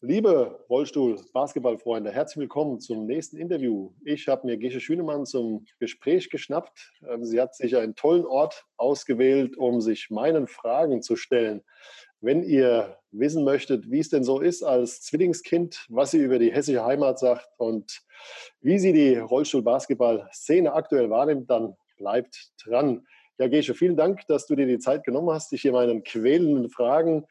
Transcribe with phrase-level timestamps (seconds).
[0.00, 3.90] Liebe Rollstuhl-Basketballfreunde, herzlich willkommen zum nächsten Interview.
[4.04, 6.92] Ich habe mir Gesche Schünemann zum Gespräch geschnappt.
[7.10, 11.64] Ähm, sie hat sich einen tollen Ort ausgewählt, um sich meinen Fragen zu stellen.
[12.20, 16.52] Wenn ihr wissen möchtet, wie es denn so ist als Zwillingskind, was sie über die
[16.52, 18.02] hessische Heimat sagt und
[18.60, 23.04] wie sie die Rollstuhl-Basketball-Szene aktuell wahrnimmt, dann bleibt dran.
[23.40, 26.70] Ja, Gesche, vielen Dank, dass du dir die Zeit genommen hast, dich hier meinen quälenden
[26.70, 27.24] Fragen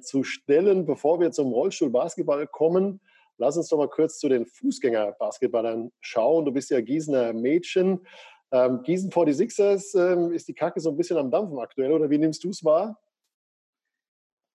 [0.00, 0.86] zu stellen.
[0.86, 3.00] Bevor wir zum Rollstuhl-Basketball kommen,
[3.38, 6.44] lass uns doch mal kurz zu den Fußgänger-Basketballern schauen.
[6.44, 8.06] Du bist ja Gießener Mädchen.
[8.52, 12.18] Ähm, Gießen 46ers, ähm, ist die Kacke so ein bisschen am Dampfen aktuell oder wie
[12.18, 13.00] nimmst du es wahr?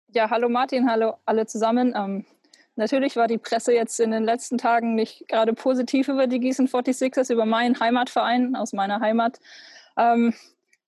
[0.10, 1.94] Ja, hallo Martin, hallo alle zusammen.
[1.96, 2.26] Ähm,
[2.76, 6.68] natürlich war die Presse jetzt in den letzten Tagen nicht gerade positiv über die Gießen
[6.68, 9.40] 46ers, über meinen Heimatverein aus meiner Heimat.
[9.98, 10.34] Ähm,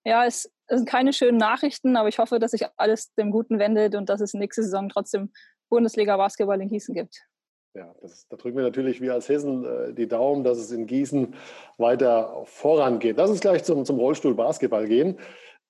[0.03, 3.59] ja, es es sind keine schönen Nachrichten, aber ich hoffe, dass sich alles dem Guten
[3.59, 5.31] wendet und dass es nächste Saison trotzdem
[5.69, 7.25] Bundesliga-Basketball in Gießen gibt.
[7.73, 10.87] Ja, das, da drücken wir natürlich wir als Hessen äh, die Daumen, dass es in
[10.87, 11.35] Gießen
[11.77, 13.17] weiter vorangeht.
[13.17, 15.19] Lass uns gleich zum, zum Rollstuhl-Basketball gehen.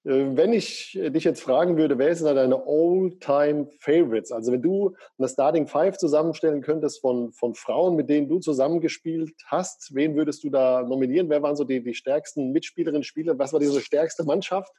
[0.05, 4.31] Äh, wenn ich dich jetzt fragen würde, wer da deine All-Time-Favorites?
[4.31, 9.33] Also wenn du eine Starting Five zusammenstellen könntest von, von Frauen, mit denen du zusammengespielt
[9.45, 11.29] hast, wen würdest du da nominieren?
[11.29, 13.37] Wer waren so die, die stärksten Mitspielerinnen, Spieler?
[13.37, 14.71] Was war diese stärkste Mannschaft,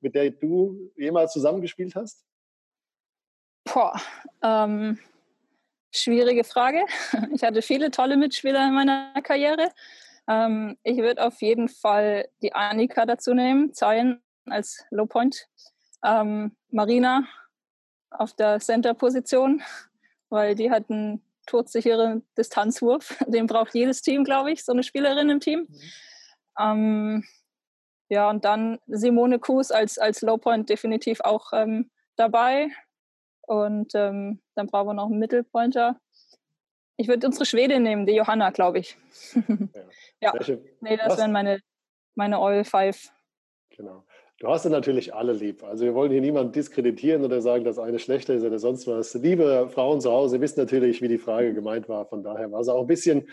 [0.00, 2.24] mit der du jemals zusammengespielt hast?
[3.64, 4.00] Boah,
[4.42, 4.98] ähm,
[5.92, 6.84] schwierige Frage.
[7.34, 9.70] Ich hatte viele tolle Mitspieler in meiner Karriere.
[10.28, 15.48] Ähm, ich würde auf jeden Fall die Annika dazu nehmen, Zeien als Low Point.
[16.04, 17.26] Ähm, Marina
[18.10, 19.62] auf der Center-Position,
[20.28, 23.16] weil die hat einen todsicheren Distanzwurf.
[23.26, 25.68] Den braucht jedes Team, glaube ich, so eine Spielerin im Team.
[26.58, 27.24] Mhm.
[28.08, 32.68] Ja, und dann Simone Kuhs als, als Low Point definitiv auch ähm, dabei.
[33.42, 35.98] Und ähm, dann brauchen wir noch einen Mittelpointer.
[36.96, 38.96] Ich würde unsere Schwedin nehmen, die Johanna, glaube ich.
[40.20, 40.56] ja, ja.
[40.80, 41.60] nee, das wären meine,
[42.14, 43.10] meine All Five.
[43.70, 44.04] Genau.
[44.40, 45.62] Du hast ja natürlich alle lieb.
[45.62, 49.14] Also wir wollen hier niemanden diskreditieren oder sagen, dass eine schlechter ist oder sonst was.
[49.14, 52.04] Liebe Frauen zu Hause, ihr wisst natürlich, wie die Frage gemeint war.
[52.06, 53.28] Von daher war es auch ein bisschen,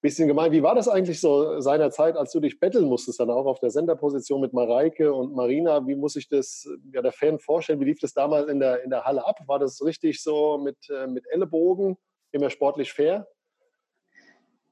[0.00, 0.52] bisschen gemein.
[0.52, 3.70] Wie war das eigentlich so seinerzeit, als du dich betteln musstest, dann auch auf der
[3.70, 5.86] Senderposition mit Mareike und Marina?
[5.86, 7.80] Wie muss ich das ja, der Fan vorstellen?
[7.80, 9.40] Wie lief das damals in der, in der Halle ab?
[9.46, 11.96] War das richtig so mit, äh, mit Ellenbogen,
[12.30, 13.26] immer sportlich fair?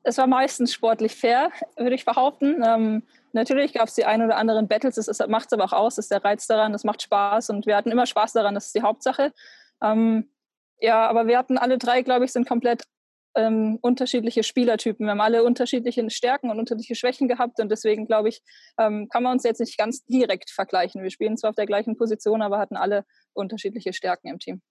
[0.04, 2.62] Es war meistens sportlich fair, würde ich behaupten.
[2.64, 5.96] Ähm, natürlich gab es die ein oder anderen Battles, das macht es aber auch aus,
[5.96, 8.66] das ist der Reiz daran, das macht Spaß und wir hatten immer Spaß daran, das
[8.66, 9.32] ist die Hauptsache.
[9.82, 10.30] Ähm,
[10.78, 12.84] ja, aber wir hatten alle drei, glaube ich, sind komplett
[13.36, 15.06] ähm, unterschiedliche Spielertypen.
[15.06, 18.42] Wir haben alle unterschiedliche Stärken und unterschiedliche Schwächen gehabt und deswegen, glaube ich,
[18.78, 21.02] ähm, kann man uns jetzt nicht ganz direkt vergleichen.
[21.02, 23.04] Wir spielen zwar auf der gleichen Position, aber hatten alle
[23.34, 24.62] unterschiedliche Stärken im Team.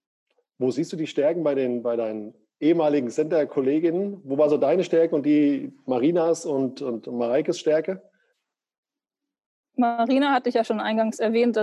[0.57, 4.21] Wo siehst du die Stärken bei, den, bei deinen ehemaligen Center-Kolleginnen.
[4.23, 8.01] Wo war so deine Stärke und die Marinas und, und Mareikes Stärke?
[9.75, 11.57] Marina hatte ich ja schon eingangs erwähnt,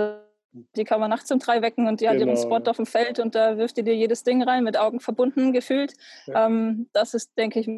[0.53, 2.19] die kann man nachts um drei wecken und die genau.
[2.19, 4.77] hat ihren Spot auf dem Feld und da wirft die dir jedes Ding rein, mit
[4.77, 5.93] Augen verbunden gefühlt.
[6.27, 6.45] Ja.
[6.45, 7.69] Ähm, das ist, denke ich,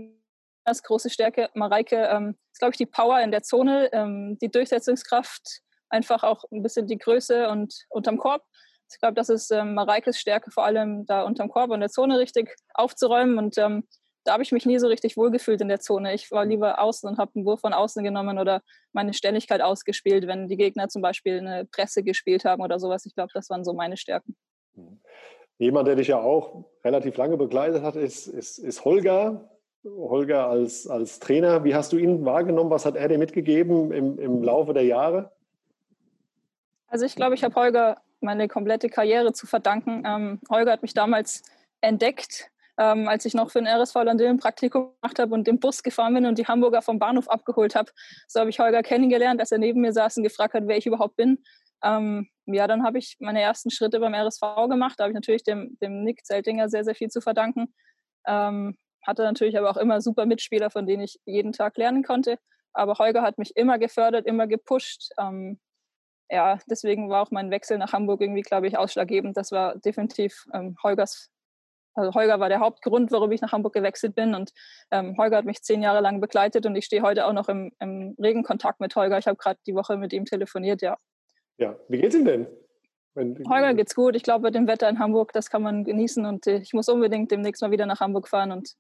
[0.66, 1.50] das große Stärke.
[1.54, 6.44] Mareike ähm, ist, glaube ich, die Power in der Zone, ähm, die Durchsetzungskraft, einfach auch
[6.52, 8.44] ein bisschen die Größe und unterm Korb.
[8.92, 12.20] Ich glaube, das ist ähm, Mareikes Stärke, vor allem da unterm Korb und der Zone
[12.20, 13.38] richtig aufzuräumen.
[13.38, 13.88] Und ähm,
[14.26, 16.14] da habe ich mich nie so richtig wohlgefühlt in der Zone.
[16.14, 20.28] Ich war lieber außen und habe einen Wurf von außen genommen oder meine Stelligkeit ausgespielt,
[20.28, 23.06] wenn die Gegner zum Beispiel eine Presse gespielt haben oder sowas.
[23.06, 24.36] Ich glaube, das waren so meine Stärken.
[24.74, 25.00] Mhm.
[25.58, 29.50] Jemand, der dich ja auch relativ lange begleitet hat, ist, ist, ist Holger.
[29.86, 31.64] Holger als, als Trainer.
[31.64, 32.72] Wie hast du ihn wahrgenommen?
[32.72, 35.32] Was hat er dir mitgegeben im, im Laufe der Jahre?
[36.88, 40.04] Also ich glaube, ich habe Holger meine komplette Karriere zu verdanken.
[40.06, 41.44] Ähm, Holger hat mich damals
[41.82, 45.60] entdeckt, ähm, als ich noch für den RSV Landil ein Praktikum gemacht habe und im
[45.60, 47.92] Bus gefahren bin und die Hamburger vom Bahnhof abgeholt habe.
[48.28, 50.86] So habe ich Holger kennengelernt, als er neben mir saß und gefragt hat, wer ich
[50.86, 51.44] überhaupt bin.
[51.84, 54.96] Ähm, ja, dann habe ich meine ersten Schritte beim RSV gemacht.
[54.98, 57.74] Da habe ich natürlich dem, dem Nick Zeltinger sehr, sehr viel zu verdanken.
[58.28, 62.40] Ähm, hatte natürlich aber auch immer super Mitspieler, von denen ich jeden Tag lernen konnte.
[62.74, 65.12] Aber Holger hat mich immer gefördert, immer gepusht.
[65.18, 65.60] Ähm,
[66.30, 69.38] ja, deswegen war auch mein Wechsel nach Hamburg irgendwie, glaube ich, ausschlaggebend.
[69.38, 71.30] Das war definitiv ähm, Holgers,
[71.96, 74.36] also Holger war der Hauptgrund, warum ich nach Hamburg gewechselt bin.
[74.36, 74.52] Und
[74.92, 77.72] ähm, Holger hat mich zehn Jahre lang begleitet und ich stehe heute auch noch im,
[77.80, 79.18] im regen Kontakt mit Holger.
[79.18, 80.98] Ich habe gerade die Woche mit ihm telefoniert, ja.
[81.58, 82.48] Ja, wie geht's ihm denn?
[83.14, 84.16] Wenn, Holger geht's gut.
[84.16, 86.90] Ich glaube, mit dem Wetter in Hamburg, das kann man genießen und äh, ich muss
[86.90, 88.76] unbedingt demnächst mal wieder nach Hamburg fahren und,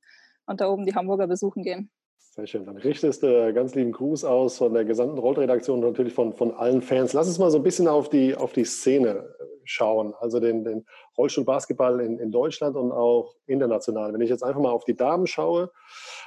[0.46, 1.90] und da oben die Hamburger besuchen gehen.
[2.18, 2.66] Sehr schön.
[2.66, 6.52] Dann richtest du ganz lieben Gruß aus von der gesamten Rollredaktion und natürlich von, von
[6.52, 7.14] allen Fans.
[7.14, 9.10] Lass uns mal so ein bisschen auf die, auf die Szene
[9.40, 10.86] äh, schauen, also den, den
[11.18, 14.14] Rollstuhlbasketball in, in Deutschland und auch international.
[14.14, 15.72] Wenn ich jetzt einfach mal auf die Damen schaue,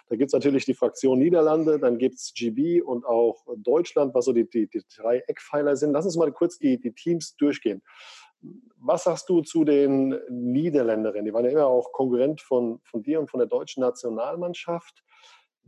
[0.08, 4.25] da gibt es natürlich die Fraktion Niederlande, dann gibt es GB und auch Deutschland, was
[4.25, 5.93] so die, die, die drei Eckpfeiler sind.
[5.93, 7.82] Lass uns mal kurz die, die Teams durchgehen.
[8.81, 11.26] Was sagst du zu den Niederländerinnen?
[11.26, 15.05] Die waren ja immer auch Konkurrent von, von dir und von der deutschen Nationalmannschaft.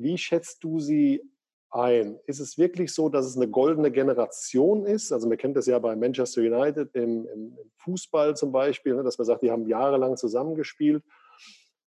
[0.02, 1.22] Wie schätzt du sie
[1.70, 2.18] ein?
[2.26, 5.12] Ist es wirklich so, dass es eine goldene Generation ist?
[5.12, 9.18] Also man kennt das ja bei Manchester United im, im Fußball zum Beispiel, ne, dass
[9.18, 11.04] man sagt, die haben jahrelang zusammengespielt.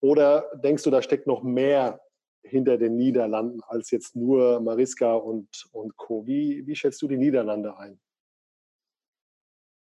[0.01, 2.01] Oder denkst du, da steckt noch mehr
[2.43, 6.27] hinter den Niederlanden als jetzt nur Mariska und, und Co.
[6.27, 8.01] Wie, wie schätzt du die Niederlande ein?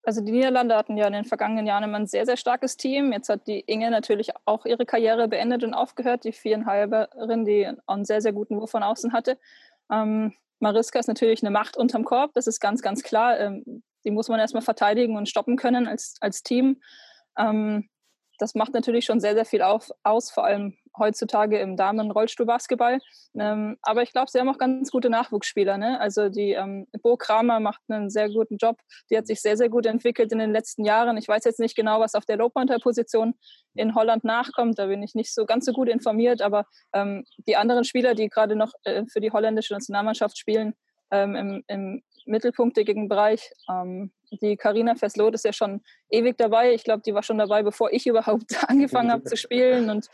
[0.02, 3.12] Also die Niederlande hatten ja in den vergangenen Jahren immer ein sehr, sehr starkes Team.
[3.12, 8.04] Jetzt hat die Inge natürlich auch ihre Karriere beendet und aufgehört, die Viereinhalberin, die einen
[8.04, 9.38] sehr, sehr guten Wurf von außen hatte.
[9.90, 13.38] Ähm, Mariska ist natürlich eine Macht unterm Korb, das ist ganz, ganz klar.
[13.38, 16.80] Ähm, die muss man erstmal verteidigen und stoppen können als, als Team.
[17.36, 17.88] Ähm,
[18.38, 22.98] das macht natürlich schon sehr, sehr viel auf, aus, vor allem heutzutage im Damen-Rollstuhlbasketball.
[23.38, 25.78] Ähm, aber ich glaube, sie haben auch ganz gute Nachwuchsspieler.
[25.78, 26.00] Ne?
[26.00, 28.78] Also die ähm, Bo Kramer macht einen sehr guten Job.
[29.10, 31.16] Die hat sich sehr, sehr gut entwickelt in den letzten Jahren.
[31.16, 33.34] Ich weiß jetzt nicht genau, was auf der Low-Pointer-Position
[33.74, 34.78] in Holland nachkommt.
[34.78, 36.42] Da bin ich nicht so ganz so gut informiert.
[36.42, 40.74] Aber ähm, die anderen Spieler, die gerade noch äh, für die holländische Nationalmannschaft spielen,
[41.10, 43.50] ähm, im, im mittelpunktigen Bereich.
[43.68, 46.72] Ähm, die Karina Fesslot ist ja schon ewig dabei.
[46.72, 49.90] Ich glaube, die war schon dabei, bevor ich überhaupt angefangen habe zu spielen.
[49.90, 50.08] Und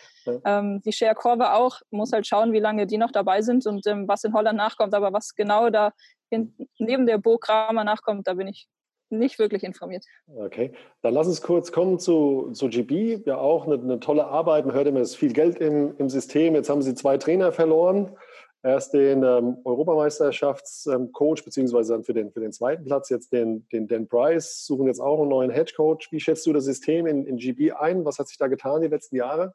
[0.45, 1.81] ähm, die Cher Korve auch.
[1.91, 4.95] Muss halt schauen, wie lange die noch dabei sind und ähm, was in Holland nachkommt.
[4.95, 5.93] Aber was genau da
[6.31, 8.67] hinten, neben der Bo Kramer nachkommt, da bin ich
[9.09, 10.05] nicht wirklich informiert.
[10.27, 10.73] Okay,
[11.03, 13.23] dann lass uns kurz kommen zu, zu GB.
[13.25, 14.67] Ja, auch eine, eine tolle Arbeit.
[14.67, 16.55] Man hört immer, es ist viel Geld im, im System.
[16.55, 18.17] Jetzt haben sie zwei Trainer verloren.
[18.63, 23.67] Erst den ähm, Europameisterschaftscoach, ähm, beziehungsweise dann für den, für den zweiten Platz jetzt den,
[23.69, 26.09] den Dan Price, suchen jetzt auch einen neuen Headcoach.
[26.11, 28.05] Wie schätzt du das System in, in GB ein?
[28.05, 29.55] Was hat sich da getan die letzten Jahre?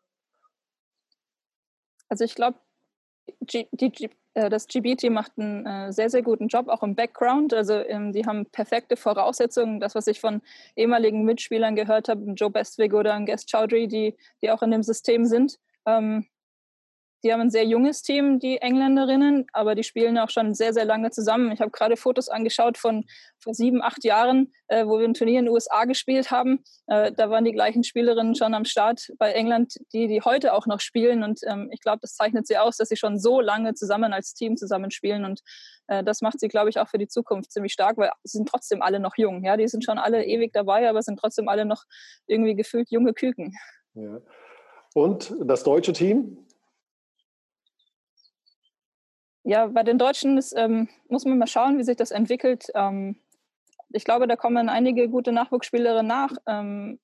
[2.08, 2.58] Also ich glaube,
[4.34, 7.54] äh, das GB-Team macht einen äh, sehr, sehr guten Job, auch im Background.
[7.54, 9.80] Also ähm, die haben perfekte Voraussetzungen.
[9.80, 10.42] Das, was ich von
[10.76, 15.26] ehemaligen Mitspielern gehört habe, Joe Bestwig oder Guest Chowdhury, die, die auch in dem System
[15.26, 15.60] sind.
[15.86, 16.28] Ähm,
[17.24, 20.86] die haben ein sehr junges Team, die Engländerinnen, aber die spielen auch schon sehr, sehr
[20.86, 21.52] lange zusammen.
[21.52, 23.06] Ich habe gerade Fotos angeschaut von
[23.40, 26.64] vor sieben, acht Jahren, äh, wo wir ein Turnier in den USA gespielt haben.
[26.88, 30.68] Äh, da waren die gleichen Spielerinnen schon am Start bei England, die, die heute auch
[30.68, 31.24] noch spielen.
[31.24, 34.34] Und ähm, ich glaube, das zeichnet sie aus, dass sie schon so lange zusammen als
[34.34, 35.26] Team zusammenspielen.
[35.26, 35.42] Und
[35.88, 38.50] äh, das macht sie, glaube ich, auch für die Zukunft ziemlich stark, weil sie sind
[38.50, 39.44] trotzdem alle noch jung.
[39.44, 41.84] Ja, die sind schon alle ewig dabei, aber sind trotzdem alle noch
[42.28, 43.54] irgendwie gefühlt junge Küken.
[43.94, 44.20] Ja.
[44.94, 46.38] Und das deutsche Team?
[49.52, 52.68] Ja, bei den Deutschen ist, ähm, muss man mal schauen, wie sich das entwickelt.
[52.74, 53.18] Ähm,
[53.90, 56.32] ich glaube, da kommen einige gute Nachwuchsspielerinnen nach.
[56.48, 57.02] Ähm,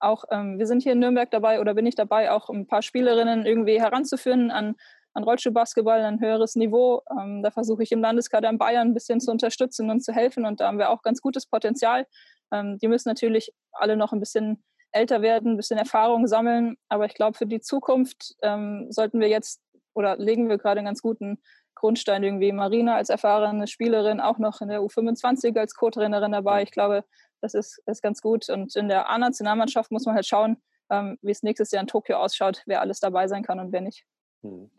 [0.00, 2.82] auch ähm, wir sind hier in Nürnberg dabei oder bin ich dabei, auch ein paar
[2.82, 4.74] Spielerinnen irgendwie heranzuführen an,
[5.12, 7.02] an Rollstuhlbasketball, ein höheres Niveau.
[7.16, 10.46] Ähm, da versuche ich im Landeskader in Bayern ein bisschen zu unterstützen und zu helfen
[10.46, 12.08] und da haben wir auch ganz gutes Potenzial.
[12.52, 17.06] Ähm, die müssen natürlich alle noch ein bisschen älter werden, ein bisschen Erfahrung sammeln, aber
[17.06, 19.63] ich glaube, für die Zukunft sollten wir jetzt
[19.94, 21.40] oder legen wir gerade einen ganz guten
[21.74, 22.52] Grundstein irgendwie.
[22.52, 26.62] Marina als erfahrene Spielerin, auch noch in der U25 als Co-Trainerin dabei.
[26.62, 27.04] Ich glaube,
[27.40, 28.48] das ist, ist ganz gut.
[28.48, 32.16] Und in der A-Nationalmannschaft muss man halt schauen, ähm, wie es nächstes Jahr in Tokio
[32.16, 34.04] ausschaut, wer alles dabei sein kann und wer nicht.
[34.42, 34.70] Hm.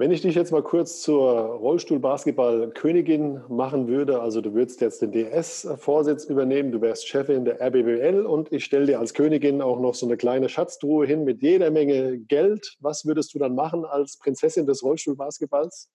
[0.00, 5.12] Wenn ich dich jetzt mal kurz zur Rollstuhl-Basketball-Königin machen würde, also du würdest jetzt den
[5.12, 9.94] DS-Vorsitz übernehmen, du wärst Chefin der RBBL und ich stelle dir als Königin auch noch
[9.94, 12.78] so eine kleine Schatztruhe hin mit jeder Menge Geld.
[12.80, 15.90] Was würdest du dann machen als Prinzessin des Rollstuhl-Basketballs?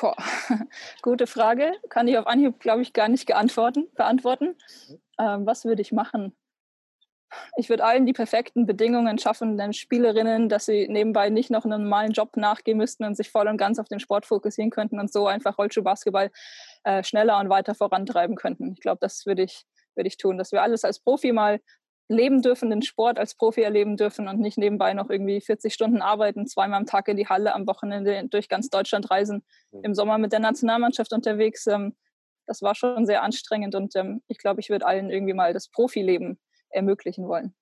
[0.00, 0.16] Boah,
[1.02, 1.70] gute Frage.
[1.90, 4.56] Kann ich auf Anhieb, glaube ich, gar nicht beantworten.
[5.18, 6.34] Ähm, was würde ich machen?
[7.56, 11.82] Ich würde allen die perfekten Bedingungen schaffen, den Spielerinnen, dass sie nebenbei nicht noch einen
[11.82, 15.12] normalen Job nachgehen müssten und sich voll und ganz auf den Sport fokussieren könnten und
[15.12, 16.30] so einfach Rollstuhlbasketball
[16.84, 18.72] äh, schneller und weiter vorantreiben könnten.
[18.72, 19.64] Ich glaube, das würde ich,
[19.94, 21.60] würde ich tun, dass wir alles als Profi mal
[22.08, 26.02] leben dürfen, den Sport als Profi erleben dürfen und nicht nebenbei noch irgendwie 40 Stunden
[26.02, 29.42] arbeiten, zweimal am Tag in die Halle, am Wochenende durch ganz Deutschland reisen,
[29.82, 31.66] im Sommer mit der Nationalmannschaft unterwegs.
[31.66, 31.96] Ähm,
[32.46, 35.68] das war schon sehr anstrengend und ähm, ich glaube, ich würde allen irgendwie mal das
[35.68, 36.38] Profileben
[36.74, 37.54] ermöglichen wollen.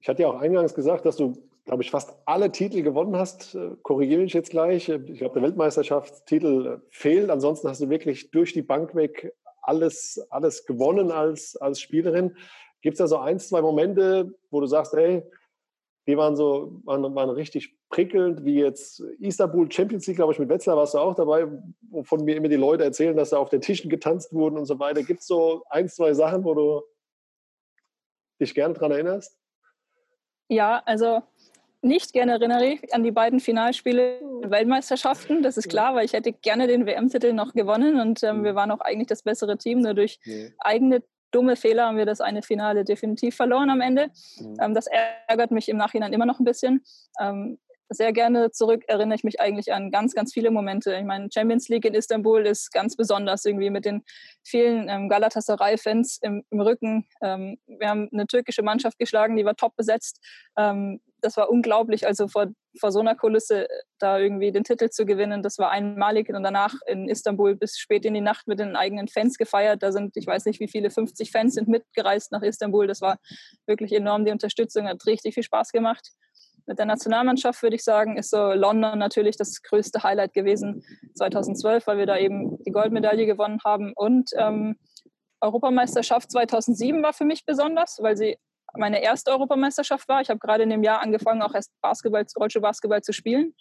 [0.00, 1.34] Ich hatte ja auch eingangs gesagt, dass du,
[1.64, 3.56] glaube ich, fast alle Titel gewonnen hast.
[3.82, 4.88] Korrigiere mich jetzt gleich.
[4.88, 7.30] Ich glaube, der Weltmeisterschaftstitel fehlt.
[7.30, 12.36] Ansonsten hast du wirklich durch die Bank weg alles, alles gewonnen als, als Spielerin.
[12.80, 15.22] Gibt es da so ein, zwei Momente, wo du sagst, hey,
[16.08, 20.48] die waren so, waren, waren richtig prickelnd wie jetzt Istanbul Champions League, glaube ich, mit
[20.48, 21.46] Wetzlar warst du auch dabei,
[21.90, 24.80] wovon mir immer die Leute erzählen, dass da auf den Tischen getanzt wurden und so
[24.80, 25.04] weiter.
[25.04, 26.82] Gibt es so ein, zwei Sachen, wo du
[28.40, 29.38] dich gerne daran erinnerst?
[30.48, 31.22] Ja, also
[31.80, 36.32] nicht gerne erinnere ich an die beiden Finalspiele Weltmeisterschaften, das ist klar, weil ich hätte
[36.32, 38.56] gerne den WM-Titel noch gewonnen und ähm, wir mhm.
[38.56, 40.52] waren auch eigentlich das bessere Team, nur durch nee.
[40.58, 44.10] eigene dumme Fehler haben wir das eine Finale definitiv verloren am Ende.
[44.38, 44.56] Mhm.
[44.60, 44.86] Ähm, das
[45.26, 46.84] ärgert mich im Nachhinein immer noch ein bisschen.
[47.20, 47.58] Ähm,
[47.94, 50.94] sehr gerne zurück erinnere ich mich eigentlich an ganz, ganz viele Momente.
[50.96, 54.02] Ich meine, Champions League in Istanbul ist ganz besonders irgendwie mit den
[54.42, 57.06] vielen ähm, Galatasaray-Fans im, im, Rücken.
[57.22, 60.20] Ähm, wir haben eine türkische Mannschaft geschlagen, die war top besetzt.
[60.56, 62.06] Ähm, das war unglaublich.
[62.06, 65.70] Also vor, vor so einer Kulisse äh, da irgendwie den Titel zu gewinnen, das war
[65.70, 69.82] einmalig und danach in Istanbul bis spät in die Nacht mit den eigenen Fans gefeiert.
[69.82, 72.86] Da sind, ich weiß nicht wie viele, 50 Fans sind mitgereist nach Istanbul.
[72.86, 73.18] Das war
[73.66, 74.24] wirklich enorm.
[74.24, 76.10] Die Unterstützung hat richtig viel Spaß gemacht.
[76.66, 81.86] Mit der Nationalmannschaft würde ich sagen, ist so London natürlich das größte Highlight gewesen 2012,
[81.86, 83.92] weil wir da eben die Goldmedaille gewonnen haben.
[83.94, 84.76] Und ähm,
[85.40, 88.36] Europameisterschaft 2007 war für mich besonders, weil sie
[88.74, 90.20] meine erste Europameisterschaft war.
[90.20, 93.54] Ich habe gerade in dem Jahr angefangen, auch erst Basketball, Rollstuhlbasketball zu spielen.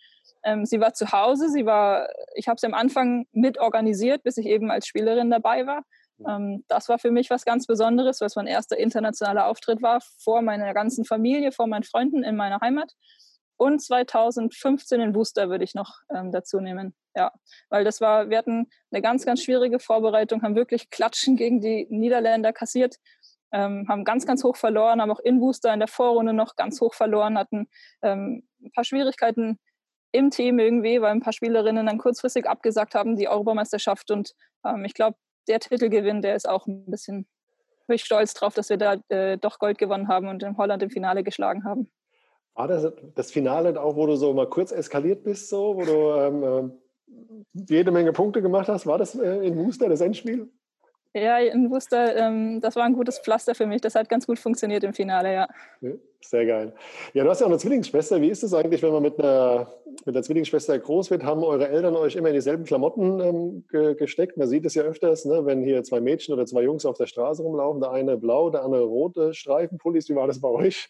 [0.43, 4.38] Ähm, sie war zu Hause, sie war, ich habe sie am Anfang mit organisiert, bis
[4.38, 5.84] ich eben als Spielerin dabei war.
[6.28, 10.42] Ähm, das war für mich was ganz Besonderes, was mein erster internationaler Auftritt war, vor
[10.42, 12.94] meiner ganzen Familie, vor meinen Freunden in meiner Heimat.
[13.58, 16.96] Und 2015 in Booster würde ich noch ähm, dazu nehmen.
[17.16, 17.32] Ja,
[17.70, 21.86] weil das war, wir hatten eine ganz, ganz schwierige Vorbereitung, haben wirklich Klatschen gegen die
[21.90, 22.96] Niederländer kassiert
[23.51, 26.80] ähm, haben ganz, ganz hoch verloren, haben auch in Booster in der Vorrunde noch ganz
[26.82, 27.68] hoch verloren, hatten
[28.01, 29.60] ähm, ein paar Schwierigkeiten
[30.12, 34.12] im Team irgendwie, weil ein paar Spielerinnen dann kurzfristig abgesagt haben, die Europameisterschaft.
[34.12, 34.34] Und
[34.66, 37.27] ähm, ich glaube, der Titelgewinn, der ist auch ein bisschen,
[37.88, 40.83] bin ich stolz drauf, dass wir da äh, doch Gold gewonnen haben und in Holland
[40.83, 41.89] im Finale geschlagen haben.
[42.53, 46.12] War das das Finale auch, wo du so mal kurz eskaliert bist, so, wo du
[46.19, 46.74] ähm,
[47.53, 48.86] äh, jede Menge Punkte gemacht hast?
[48.86, 50.50] War das äh, in Booster das Endspiel?
[51.13, 53.82] Ja, in Worcester, ähm, das war ein gutes Pflaster für mich.
[53.82, 55.48] Das hat ganz gut funktioniert im Finale, ja.
[56.22, 56.74] Sehr geil.
[57.13, 58.22] Ja, du hast ja auch eine Zwillingsschwester.
[58.22, 59.74] Wie ist es eigentlich, wenn man mit einer,
[60.06, 61.24] mit einer Zwillingsschwester groß wird?
[61.24, 64.38] Haben eure Eltern euch immer in dieselben Klamotten ähm, ge gesteckt?
[64.38, 65.46] Man sieht es ja öfters, ne?
[65.46, 68.63] wenn hier zwei Mädchen oder zwei Jungs auf der Straße rumlaufen, der eine blau, der
[68.63, 70.08] andere rote Streifenpullis.
[70.08, 70.88] Wie war das bei euch?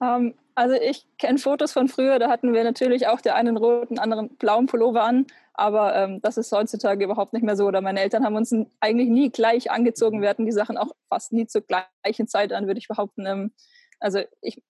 [0.00, 3.56] Um, ähm, also ich kenne Fotos von früher, da hatten wir natürlich auch der einen
[3.56, 5.26] roten, anderen blauen Pullover an.
[5.54, 7.66] Aber ähm, das ist heutzutage überhaupt nicht mehr so.
[7.66, 10.22] Oder meine Eltern haben uns eigentlich nie gleich angezogen.
[10.22, 13.26] Wir hatten die Sachen auch fast nie zur gleichen Zeit an, würde ich behaupten.
[13.26, 13.52] Ähm,
[14.00, 14.62] also ich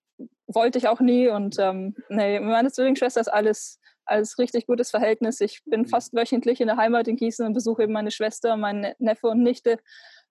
[0.46, 1.28] wollte ich auch nie.
[1.28, 5.40] Und ähm, nee, meine Zwillingsschwester ist alles, alles richtig gutes Verhältnis.
[5.40, 8.96] Ich bin fast wöchentlich in der Heimat in Gießen und besuche eben meine Schwester, meine
[8.98, 9.78] Neffe und Nichte.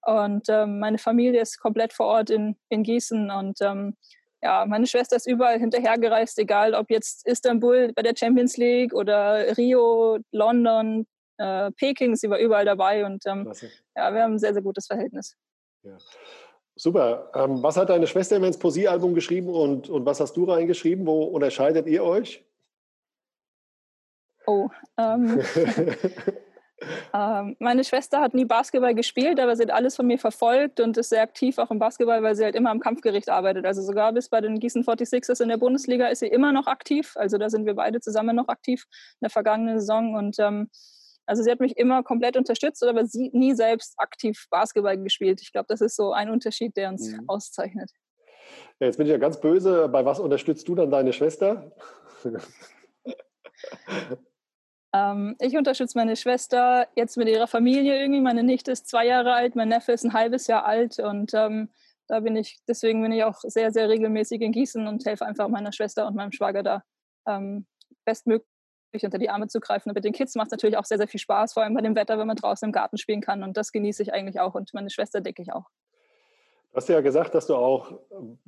[0.04, 3.32] Und ähm, meine Familie ist komplett vor Ort in, in Gießen.
[3.32, 3.96] Und ähm,
[4.42, 9.58] ja, meine Schwester ist überall hinterhergereist, egal ob jetzt Istanbul bei der Champions League oder
[9.58, 11.06] Rio, London,
[11.38, 13.52] äh, Peking, sie war überall dabei und ähm,
[13.96, 15.36] ja, wir haben ein sehr, sehr gutes Verhältnis.
[15.84, 15.98] Ja.
[16.76, 17.30] Super.
[17.36, 21.06] Ähm, was hat deine Schwester ins Poesiealbum geschrieben und, und was hast du reingeschrieben?
[21.06, 22.44] Wo unterscheidet ihr euch?
[24.48, 25.42] Oh, ähm,
[27.14, 30.98] Ähm, meine Schwester hat nie Basketball gespielt, aber sie hat alles von mir verfolgt und
[30.98, 33.66] ist sehr aktiv auch im Basketball, weil sie halt immer am Kampfgericht arbeitet.
[33.66, 37.14] Also sogar bis bei den Gießen 46ers in der Bundesliga ist sie immer noch aktiv.
[37.16, 38.86] Also da sind wir beide zusammen noch aktiv
[39.16, 40.16] in der vergangenen Saison.
[40.16, 40.70] Und ähm,
[41.26, 45.42] also sie hat mich immer komplett unterstützt, aber sie nie selbst aktiv Basketball gespielt.
[45.42, 47.24] Ich glaube, das ist so ein Unterschied, der uns mhm.
[47.28, 47.92] auszeichnet.
[48.80, 49.88] Ja, jetzt bin ich ja ganz böse.
[49.88, 51.72] Bei was unterstützt du dann deine Schwester?
[54.94, 58.22] Ähm, ich unterstütze meine Schwester jetzt mit ihrer Familie irgendwie.
[58.22, 61.70] Meine Nichte ist zwei Jahre alt, mein Neffe ist ein halbes Jahr alt und ähm,
[62.08, 65.48] da bin ich, deswegen bin ich auch sehr, sehr regelmäßig in Gießen und helfe einfach
[65.48, 66.84] meiner Schwester und meinem Schwager da
[67.26, 67.66] ähm,
[68.04, 68.44] bestmöglich
[69.04, 69.90] unter die Arme zu greifen.
[69.90, 71.82] Und mit den Kids macht es natürlich auch sehr, sehr viel Spaß, vor allem bei
[71.82, 73.44] dem Wetter, wenn man draußen im Garten spielen kann.
[73.44, 75.70] Und das genieße ich eigentlich auch und meine Schwester decke ich auch.
[76.72, 78.00] Du hast ja gesagt, dass du auch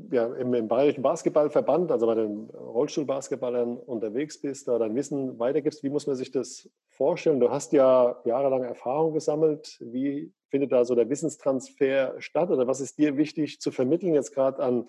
[0.09, 5.83] ja, im, im Bayerischen Basketballverband, also bei den Rollstuhlbasketballern unterwegs bist, da dein Wissen weitergibst.
[5.83, 7.41] Wie muss man sich das vorstellen?
[7.41, 9.77] Du hast ja jahrelang Erfahrung gesammelt.
[9.81, 12.49] Wie findet da so der Wissenstransfer statt?
[12.49, 14.87] Oder was ist dir wichtig zu vermitteln, jetzt gerade an,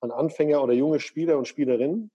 [0.00, 2.10] an Anfänger oder junge Spieler und Spielerinnen?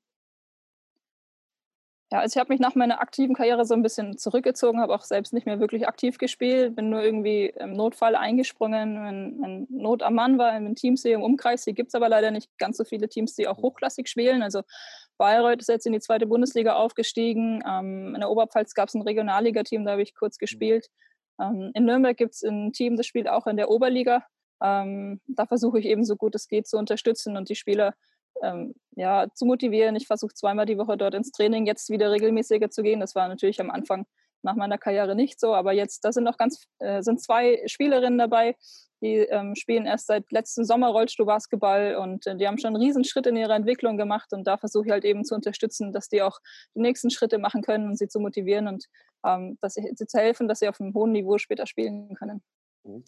[2.15, 5.01] Ja, also ich habe mich nach meiner aktiven Karriere so ein bisschen zurückgezogen, habe auch
[5.01, 10.01] selbst nicht mehr wirklich aktiv gespielt, bin nur irgendwie im Notfall eingesprungen, wenn, wenn Not
[10.01, 11.65] am Mann war, in Teams hier im Umkreis.
[11.65, 14.43] Hier gibt es aber leider nicht ganz so viele Teams, die auch hochklassig spielen.
[14.43, 14.61] Also
[15.17, 17.61] Bayreuth ist jetzt in die zweite Bundesliga aufgestiegen.
[17.67, 20.87] Ähm, in der Oberpfalz gab es ein Regionalligateam, da habe ich kurz gespielt.
[21.37, 24.23] Ähm, in Nürnberg gibt es ein Team, das spielt auch in der Oberliga.
[24.63, 27.93] Ähm, da versuche ich eben so gut es geht zu unterstützen und die Spieler
[28.43, 29.95] ähm, ja, zu motivieren.
[29.95, 32.99] Ich versuche zweimal die Woche dort ins Training jetzt wieder regelmäßiger zu gehen.
[32.99, 34.05] Das war natürlich am Anfang
[34.45, 38.19] nach meiner Karriere nicht so, aber jetzt, da sind noch ganz, äh, sind zwei Spielerinnen
[38.19, 38.55] dabei,
[39.01, 43.27] die ähm, spielen erst seit letztem Sommer Rollstuhlbasketball und äh, die haben schon einen Riesenschritt
[43.27, 46.39] in ihrer Entwicklung gemacht und da versuche ich halt eben zu unterstützen, dass die auch
[46.75, 48.85] die nächsten Schritte machen können und sie zu motivieren und
[49.25, 52.41] ähm, dass sie, sie zu helfen, dass sie auf einem hohen Niveau später spielen können.
[52.83, 53.03] Mhm.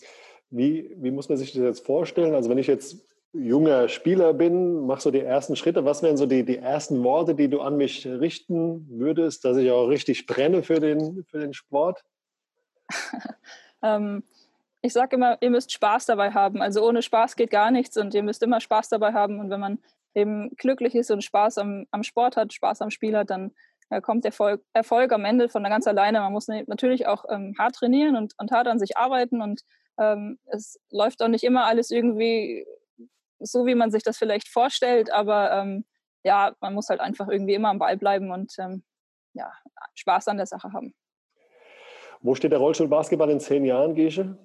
[0.50, 2.34] Wie, wie muss man sich das jetzt vorstellen?
[2.34, 3.06] Also wenn ich jetzt
[3.44, 5.86] junger Spieler bin, mach so die ersten Schritte.
[5.86, 9.72] Was wären so die, die ersten Worte, die du an mich richten würdest, dass ich
[9.72, 12.04] auch richtig brenne für den, für den Sport?
[13.84, 14.24] ähm,
[14.82, 16.62] ich sage immer, ihr müsst Spaß dabei haben.
[16.62, 19.40] Also ohne Spaß geht gar nichts und ihr müsst immer Spaß dabei haben.
[19.40, 19.80] Und wenn man
[20.14, 23.52] eben glücklich ist und Spaß am, am Sport hat, Spaß am Spiel hat, dann
[23.90, 26.20] äh, kommt der Erfolg, Erfolg, am Ende von ganz alleine.
[26.20, 29.62] Man muss natürlich auch ähm, hart trainieren und, und hart an sich arbeiten und
[30.00, 32.66] ähm, es läuft auch nicht immer alles irgendwie
[33.40, 35.86] so, wie man sich das vielleicht vorstellt, aber ähm,
[36.24, 38.84] ja, man muss halt einfach irgendwie immer am Ball bleiben und ähm,
[39.34, 39.52] ja,
[39.96, 40.94] Spaß an der Sache haben.
[42.22, 44.38] Wo steht der Rollstuhlbasketball in zehn Jahren, Gesche?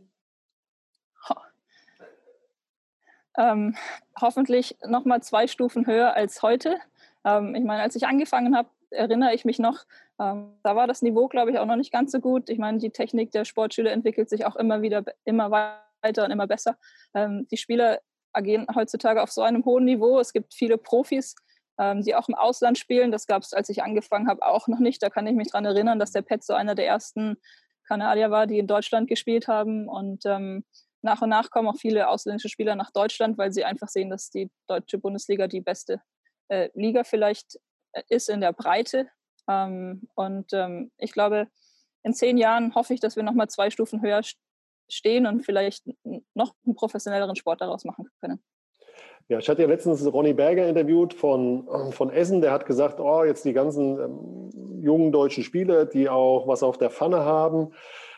[3.38, 3.76] Ähm,
[4.20, 6.76] hoffentlich nochmal zwei Stufen höher als heute.
[7.24, 9.84] Ähm, ich meine, als ich angefangen habe, erinnere ich mich noch,
[10.20, 12.50] ähm, da war das Niveau, glaube ich, auch noch nicht ganz so gut.
[12.50, 16.46] Ich meine, die Technik der Sportschüler entwickelt sich auch immer wieder, immer weiter und immer
[16.46, 16.76] besser.
[17.14, 18.00] Ähm, die Spieler
[18.32, 20.18] agieren heutzutage auf so einem hohen Niveau.
[20.18, 21.34] Es gibt viele Profis,
[21.78, 23.12] ähm, die auch im Ausland spielen.
[23.12, 25.02] Das gab es, als ich angefangen habe, auch noch nicht.
[25.02, 27.36] Da kann ich mich daran erinnern, dass der Pet so einer der ersten
[27.86, 29.88] Kanadier war, die in Deutschland gespielt haben.
[29.88, 30.64] Und ähm,
[31.02, 34.30] nach und nach kommen auch viele ausländische Spieler nach Deutschland, weil sie einfach sehen, dass
[34.30, 36.00] die deutsche Bundesliga die beste
[36.48, 37.56] äh, Liga vielleicht
[37.92, 39.08] äh, ist in der Breite.
[39.48, 41.48] Ähm, und ähm, ich glaube,
[42.02, 44.22] in zehn Jahren hoffe ich, dass wir nochmal zwei Stufen höher
[44.88, 45.84] stehen und vielleicht
[46.34, 48.42] noch einen professionelleren Sport daraus machen können.
[49.28, 53.00] Ja, ich hatte ja letztens Ronny Berger interviewt von, ähm, von Essen, der hat gesagt,
[53.00, 57.72] oh, jetzt die ganzen ähm, jungen deutschen Spieler, die auch was auf der Pfanne haben,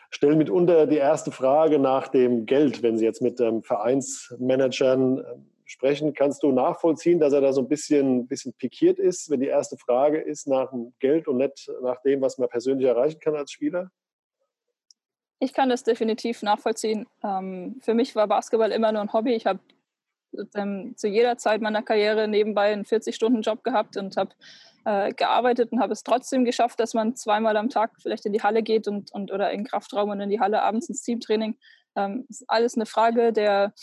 [0.09, 5.49] stellen mitunter die erste Frage nach dem Geld, wenn sie jetzt mit ähm, Vereinsmanagern ähm,
[5.65, 6.13] sprechen.
[6.13, 9.77] Kannst du nachvollziehen, dass er da so ein bisschen, bisschen pikiert ist, wenn die erste
[9.77, 13.51] Frage ist nach dem Geld und nicht nach dem, was man persönlich erreichen kann als
[13.51, 13.91] Spieler?
[15.39, 17.07] Ich kann das definitiv nachvollziehen.
[17.23, 19.33] Ähm, für mich war Basketball immer nur ein Hobby.
[19.33, 19.59] Ich habe
[20.55, 24.31] ähm, zu jeder Zeit meiner Karriere nebenbei einen 40-Stunden-Job gehabt und habe
[24.85, 28.43] äh, gearbeitet und habe es trotzdem geschafft, dass man zweimal am Tag vielleicht in die
[28.43, 31.57] Halle geht und, und oder in den Kraftraum und in die Halle abends ins Teamtraining.
[31.95, 33.73] Ähm, ist alles eine Frage der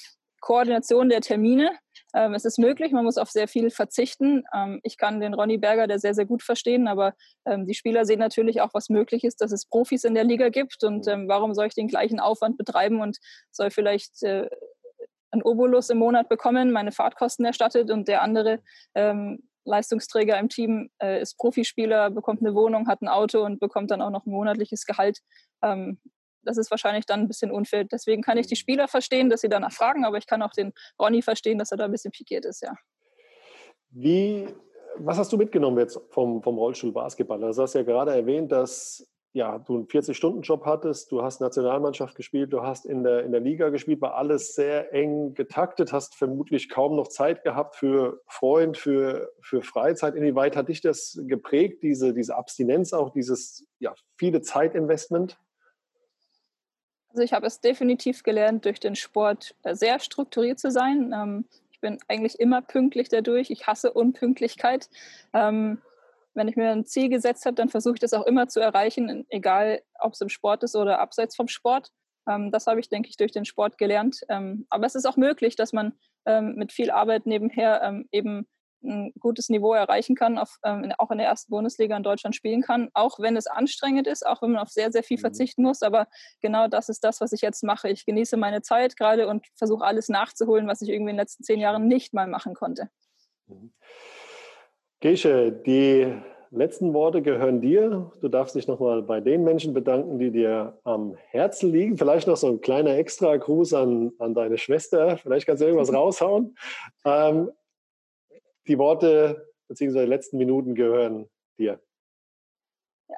[0.41, 1.73] Koordination der Termine.
[2.15, 4.45] Ähm, es ist möglich, man muss auf sehr viel verzichten.
[4.55, 7.15] Ähm, ich kann den Ronny Berger, der sehr, sehr gut verstehen, aber
[7.47, 10.49] ähm, die Spieler sehen natürlich auch, was möglich ist, dass es Profis in der Liga
[10.49, 13.19] gibt und ähm, warum soll ich den gleichen Aufwand betreiben und
[13.51, 14.49] soll vielleicht äh,
[15.31, 18.61] ein Obolus im Monat bekommen, meine Fahrtkosten erstattet und der andere
[18.95, 23.91] ähm, Leistungsträger im Team äh, ist Profispieler, bekommt eine Wohnung, hat ein Auto und bekommt
[23.91, 25.21] dann auch noch ein monatliches Gehalt.
[25.63, 25.99] Ähm,
[26.45, 27.85] das ist wahrscheinlich dann ein bisschen unfair.
[27.85, 28.61] Deswegen kann ich die mhm.
[28.61, 31.79] Spieler verstehen, dass sie danach fragen, aber ich kann auch den Ronny verstehen, dass er
[31.79, 32.75] da ein bisschen pikiert ist, ja.
[33.91, 34.47] Wie,
[34.97, 37.43] was hast du mitgenommen jetzt vom, vom Rollstuhl-Basketball?
[37.45, 42.15] Also du hast ja gerade erwähnt, dass ja, du einen 40-Stunden-Job hattest, du hast Nationalmannschaft
[42.17, 46.15] gespielt, du hast in der, in der Liga gespielt, war alles sehr eng getaktet, hast
[46.15, 50.15] vermutlich kaum noch Zeit gehabt für Freund, für, für Freizeit.
[50.15, 55.39] Inwieweit hat dich das geprägt, diese, diese Abstinenz, auch dieses ja, viele Zeitinvestment?
[57.13, 61.13] Also ich habe es definitiv gelernt, durch den Sport äh, sehr strukturiert zu sein.
[61.15, 63.51] Ähm, ich bin eigentlich immer pünktlich dadurch.
[63.51, 64.89] Ich hasse Unpünktlichkeit.
[65.35, 65.83] Ähm,
[66.33, 69.27] wenn ich mir ein Ziel gesetzt habe, dann versuche ich das auch immer zu erreichen,
[69.29, 71.91] egal ob es im Sport ist oder abseits vom Sport.
[72.27, 74.21] Ähm, das habe ich, denke ich, durch den Sport gelernt.
[74.29, 75.93] Aber es ist auch möglich, dass man
[76.41, 78.47] mit viel Arbeit nebenher eben
[78.83, 82.63] ein gutes Niveau erreichen kann, auf, ähm, auch in der ersten Bundesliga in Deutschland spielen
[82.63, 85.23] kann, auch wenn es anstrengend ist, auch wenn man auf sehr, sehr viel mhm.
[85.23, 85.83] verzichten muss.
[85.83, 86.07] Aber
[86.41, 87.89] genau das ist das, was ich jetzt mache.
[87.89, 91.45] Ich genieße meine Zeit gerade und versuche alles nachzuholen, was ich irgendwie in den letzten
[91.45, 92.89] zehn Jahren nicht mal machen konnte.
[93.47, 93.73] Mhm.
[95.01, 96.15] Gesche, die
[96.53, 98.13] letzten Worte gehören dir.
[98.21, 101.97] Du darfst dich nochmal bei den Menschen bedanken, die dir am Herzen liegen.
[101.97, 105.17] Vielleicht noch so ein kleiner Extra-Gruß an, an deine Schwester.
[105.17, 106.57] Vielleicht kannst du irgendwas raushauen.
[107.05, 107.51] Ähm,
[108.67, 110.05] die Worte bzw.
[110.05, 111.81] letzten Minuten gehören dir.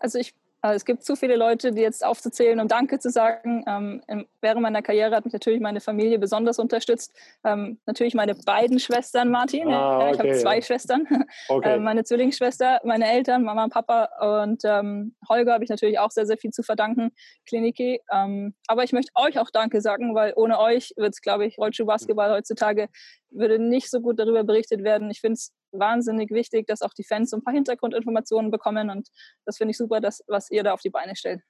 [0.00, 3.66] Also ich Also es gibt zu viele Leute, die jetzt aufzuzählen und Danke zu sagen.
[3.68, 7.12] Ähm, während meiner Karriere hat mich natürlich meine Familie besonders unterstützt.
[7.44, 9.68] Ähm, natürlich meine beiden Schwestern, Martin.
[9.68, 10.62] Ah, okay, ich habe zwei ja.
[10.62, 11.06] Schwestern.
[11.48, 11.74] Okay.
[11.74, 14.08] Ähm, meine Zwillingsschwester, meine Eltern, Mama und Papa.
[14.42, 17.10] Und ähm, Holger habe ich natürlich auch sehr, sehr viel zu verdanken,
[17.46, 18.00] Kliniki.
[18.10, 21.58] Ähm, aber ich möchte euch auch Danke sagen, weil ohne euch wird es, glaube ich,
[21.58, 22.88] Rollschuhbasketball heutzutage
[23.34, 25.10] würde nicht so gut darüber berichtet werden.
[25.10, 29.08] Ich finde es wahnsinnig wichtig, dass auch die Fans so ein paar Hintergrundinformationen bekommen und
[29.44, 31.40] das finde ich super, dass, was ihr da auf die Beine stellt.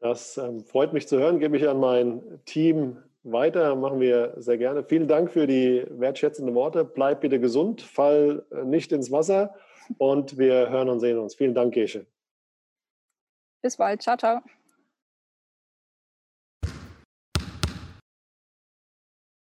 [0.00, 4.58] Das ähm, freut mich zu hören, gebe ich an mein Team weiter, machen wir sehr
[4.58, 4.84] gerne.
[4.84, 6.84] Vielen Dank für die wertschätzenden Worte.
[6.84, 9.54] Bleib bitte gesund, fall äh, nicht ins Wasser
[9.98, 11.34] und wir hören und sehen uns.
[11.34, 12.06] Vielen Dank, Gesche.
[13.62, 14.02] Bis bald.
[14.02, 14.40] Ciao, ciao.